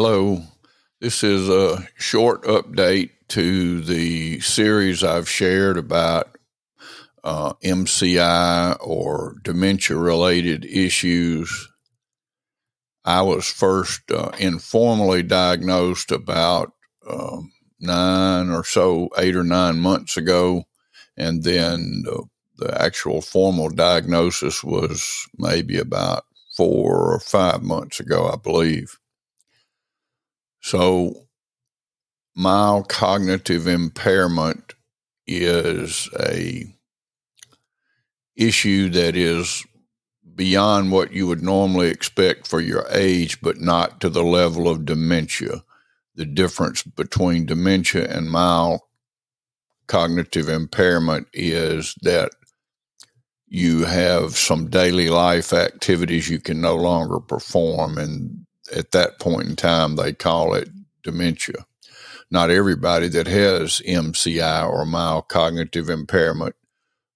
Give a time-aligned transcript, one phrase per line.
[0.00, 0.40] Hello.
[1.00, 6.38] This is a short update to the series I've shared about
[7.24, 11.68] uh, MCI or dementia related issues.
[13.04, 16.74] I was first uh, informally diagnosed about
[17.04, 17.40] uh,
[17.80, 20.62] nine or so, eight or nine months ago.
[21.16, 22.04] And then
[22.56, 26.24] the actual formal diagnosis was maybe about
[26.56, 28.96] four or five months ago, I believe.
[30.60, 31.28] So,
[32.34, 34.74] mild cognitive impairment
[35.26, 36.64] is a
[38.36, 39.64] issue that is
[40.34, 44.84] beyond what you would normally expect for your age, but not to the level of
[44.84, 45.64] dementia.
[46.14, 48.80] The difference between dementia and mild
[49.88, 52.30] cognitive impairment is that
[53.48, 57.98] you have some daily life activities you can no longer perform.
[57.98, 60.68] And at that point in time, they call it
[61.02, 61.66] dementia.
[62.30, 66.54] Not everybody that has MCI or mild cognitive impairment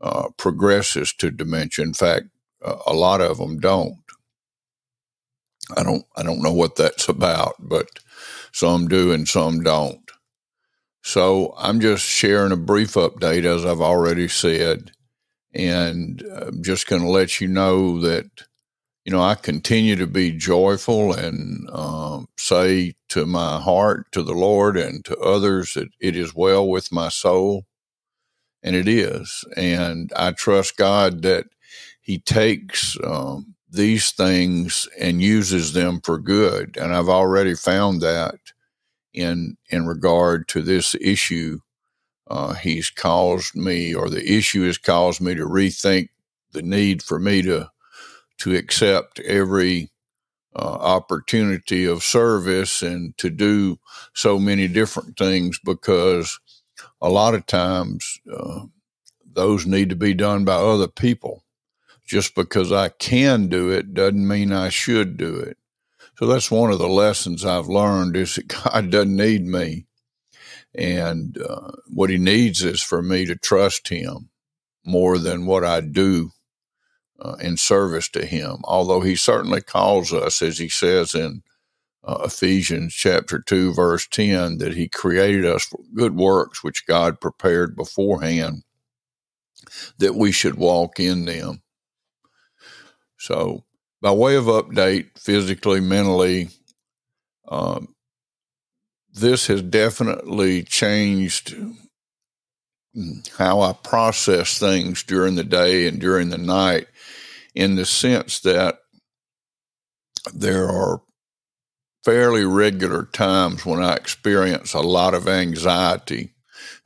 [0.00, 1.84] uh, progresses to dementia.
[1.84, 2.26] In fact,
[2.64, 3.98] uh, a lot of them don't.
[5.76, 6.04] I don't.
[6.16, 7.88] I don't know what that's about, but
[8.52, 10.00] some do and some don't.
[11.02, 14.92] So I'm just sharing a brief update, as I've already said,
[15.54, 18.26] and I'm just going to let you know that
[19.06, 24.34] you know, I continue to be joyful and um, say to my heart, to the
[24.34, 27.66] Lord, and to others that it is well with my soul.
[28.64, 29.44] And it is.
[29.56, 31.46] And I trust God that
[32.00, 36.76] He takes um, these things and uses them for good.
[36.76, 38.34] And I've already found that
[39.14, 41.60] in in regard to this issue.
[42.28, 46.08] Uh, he's caused me, or the issue has caused me to rethink
[46.52, 47.70] the need for me to
[48.38, 49.90] to accept every
[50.54, 53.78] uh, opportunity of service and to do
[54.14, 56.40] so many different things because
[57.00, 58.60] a lot of times uh,
[59.24, 61.44] those need to be done by other people.
[62.06, 65.58] Just because I can do it doesn't mean I should do it.
[66.18, 69.86] So that's one of the lessons I've learned is that God doesn't need me.
[70.74, 74.30] And uh, what he needs is for me to trust him
[74.84, 76.30] more than what I do
[77.20, 78.58] uh, in service to Him.
[78.64, 81.42] Although He certainly calls us, as He says in
[82.04, 87.20] uh, Ephesians chapter 2, verse 10, that He created us for good works which God
[87.20, 88.62] prepared beforehand
[89.98, 91.62] that we should walk in them.
[93.18, 93.64] So,
[94.02, 96.50] by way of update, physically, mentally,
[97.48, 97.94] um,
[99.12, 101.56] this has definitely changed
[103.36, 106.86] how I process things during the day and during the night
[107.56, 108.78] in the sense that
[110.34, 111.02] there are
[112.04, 116.34] fairly regular times when I experience a lot of anxiety.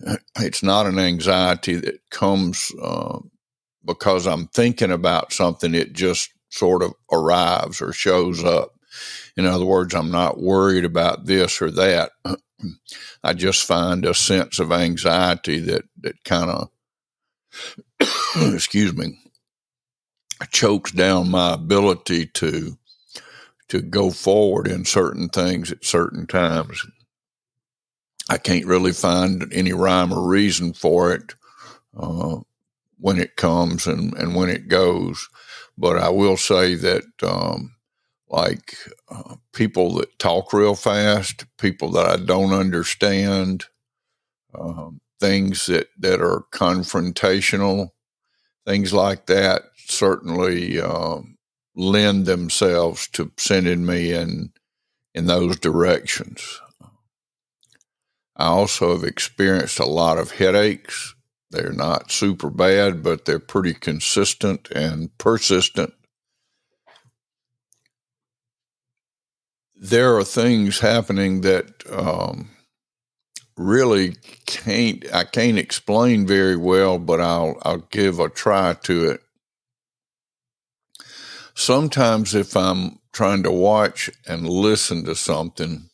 [0.38, 3.18] It's not an anxiety that comes uh,
[3.84, 8.72] because I'm thinking about something, it just sort of arrives or shows up.
[9.36, 12.12] In other words, I'm not worried about this or that.
[13.24, 16.70] I just find a sense of anxiety that, that kind of,
[18.54, 19.19] excuse me,
[20.46, 22.76] chokes down my ability to
[23.68, 26.84] to go forward in certain things at certain times.
[28.28, 31.34] I can't really find any rhyme or reason for it
[31.96, 32.38] uh,
[32.98, 35.28] when it comes and, and when it goes.
[35.78, 37.76] But I will say that, um,
[38.28, 38.76] like
[39.08, 43.64] uh, people that talk real fast, people that I don't understand,
[44.52, 47.90] um, things that, that are confrontational,
[48.70, 51.18] things like that, certainly uh,
[51.74, 54.52] lend themselves to sending me in
[55.12, 56.60] in those directions.
[58.36, 61.16] I also have experienced a lot of headaches.
[61.50, 65.92] They're not super bad, but they're pretty consistent and persistent.
[69.74, 72.50] There are things happening that um,
[73.60, 74.16] really
[74.46, 79.20] can't I can't explain very well, but I'll I'll give a try to it.
[81.54, 85.90] Sometimes if I'm trying to watch and listen to something,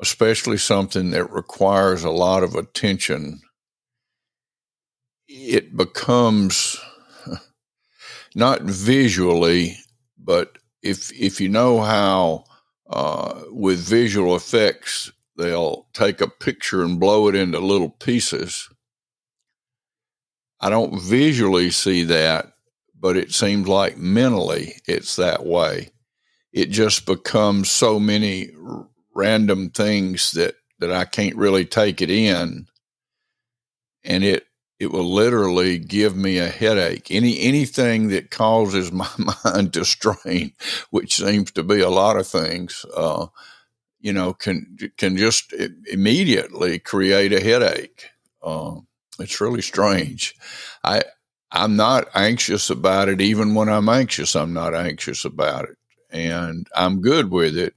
[0.00, 3.40] especially something that requires a lot of attention,
[5.26, 6.78] it becomes
[8.34, 9.78] not visually,
[10.18, 12.44] but if if you know how
[12.90, 18.68] uh, with visual effects they'll take a picture and blow it into little pieces.
[20.60, 22.54] I don't visually see that,
[22.98, 25.90] but it seems like mentally it's that way.
[26.52, 28.50] It just becomes so many
[29.14, 32.66] random things that that I can't really take it in,
[34.04, 34.46] and it
[34.80, 37.10] it will literally give me a headache.
[37.10, 39.08] Any anything that causes my
[39.44, 40.52] mind to strain,
[40.90, 43.26] which seems to be a lot of things, uh,
[44.04, 45.54] you know, can can just
[45.90, 48.10] immediately create a headache.
[48.42, 48.76] Uh,
[49.18, 50.34] it's really strange.
[50.84, 51.04] I
[51.50, 53.22] I'm not anxious about it.
[53.22, 55.78] Even when I'm anxious, I'm not anxious about it,
[56.10, 57.74] and I'm good with it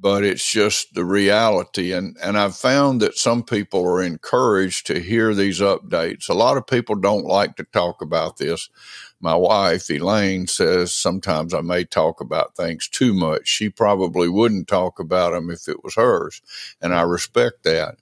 [0.00, 1.92] but it's just the reality.
[1.92, 6.28] And, and I've found that some people are encouraged to hear these updates.
[6.28, 8.68] A lot of people don't like to talk about this.
[9.20, 13.48] My wife, Elaine, says sometimes I may talk about things too much.
[13.48, 16.42] She probably wouldn't talk about them if it was hers.
[16.80, 17.96] And I respect that.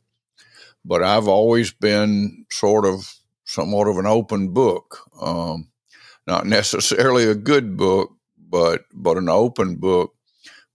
[0.85, 3.15] But I've always been sort of
[3.45, 4.99] somewhat of an open book.
[5.21, 5.69] Um,
[6.27, 10.14] not necessarily a good book, but, but an open book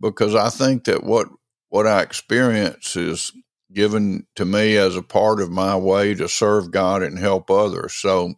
[0.01, 1.27] because I think that what
[1.69, 3.31] what I experience is
[3.71, 7.93] given to me as a part of my way to serve God and help others.
[7.93, 8.33] So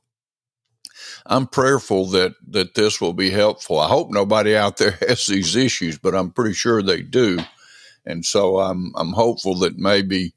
[1.26, 3.80] I'm prayerful that that this will be helpful.
[3.80, 7.40] I hope nobody out there has these issues, but I'm pretty sure they do.
[8.06, 10.34] And so I'm I'm hopeful that maybe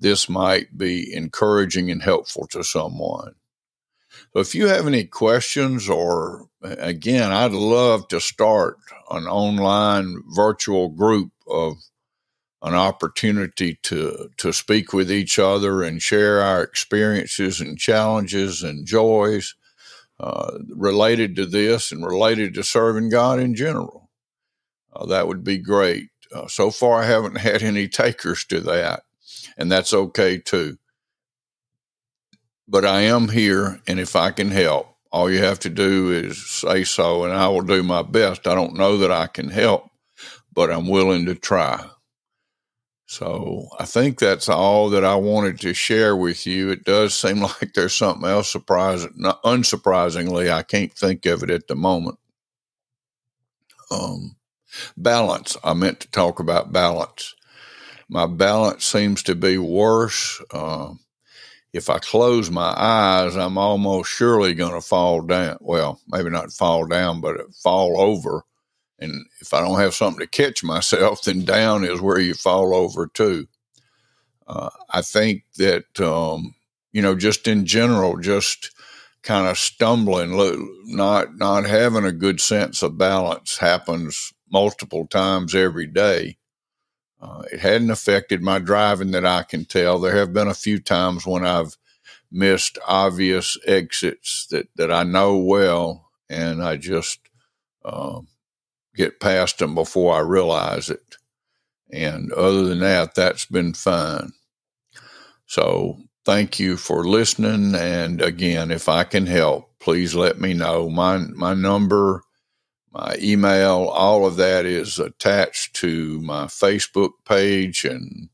[0.00, 3.34] this might be encouraging and helpful to someone.
[4.32, 8.78] So if you have any questions, or again, I'd love to start
[9.10, 11.76] an online virtual group of
[12.62, 18.86] an opportunity to to speak with each other and share our experiences and challenges and
[18.86, 19.54] joys
[20.18, 24.10] uh, related to this and related to serving God in general.
[24.94, 26.08] Uh, that would be great.
[26.34, 29.02] Uh, so far, I haven't had any takers to that,
[29.58, 30.78] and that's okay too
[32.66, 36.44] but I am here, and if I can help, all you have to do is
[36.44, 38.48] say so, and I will do my best.
[38.48, 39.88] I don't know that I can help,
[40.52, 41.88] but I'm willing to try.
[43.06, 46.70] So I think that's all that I wanted to share with you.
[46.70, 49.12] It does seem like there's something else surprising.
[49.44, 52.18] Unsurprisingly, I can't think of it at the moment.
[53.92, 54.34] Um,
[54.96, 55.56] balance.
[55.62, 57.36] I meant to talk about balance.
[58.08, 60.42] My balance seems to be worse.
[60.50, 60.94] Uh,
[61.74, 65.58] if I close my eyes, I'm almost surely going to fall down.
[65.60, 68.44] Well, maybe not fall down, but fall over.
[69.00, 72.74] And if I don't have something to catch myself, then down is where you fall
[72.76, 73.48] over too.
[74.46, 76.54] Uh, I think that, um,
[76.92, 78.70] you know, just in general, just
[79.24, 80.36] kind of stumbling,
[80.84, 86.36] not, not having a good sense of balance happens multiple times every day.
[87.24, 89.98] Uh, it hadn't affected my driving that I can tell.
[89.98, 91.78] There have been a few times when I've
[92.30, 97.20] missed obvious exits that, that I know well, and I just
[97.82, 98.20] uh,
[98.94, 101.16] get past them before I realize it.
[101.90, 104.32] And other than that, that's been fine.
[105.46, 107.74] So thank you for listening.
[107.74, 110.90] And again, if I can help, please let me know.
[110.90, 112.22] My my number
[112.94, 118.28] my email, all of that is attached to my Facebook page and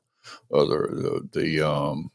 [0.53, 2.11] other the, the um,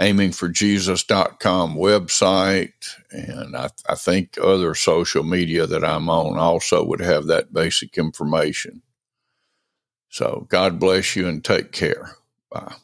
[0.00, 2.72] aimingforjesus.com website.
[3.10, 7.98] And I, I think other social media that I'm on also would have that basic
[7.98, 8.82] information.
[10.08, 12.16] So God bless you and take care.
[12.50, 12.76] Bye.